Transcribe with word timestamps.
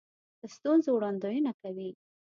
د 0.39 0.41
ستونزو 0.55 0.89
وړاندوینه 0.93 1.51
کوي. 1.61 1.89